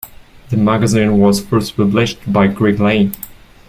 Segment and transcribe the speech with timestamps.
[0.49, 3.11] The magazine was first published by Greg Lane.